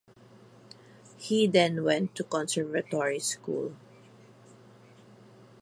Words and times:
He 1.19 1.45
then 1.45 1.83
went 1.83 2.15
to 2.15 2.23
conservatoire 2.23 3.19
School. 3.19 3.75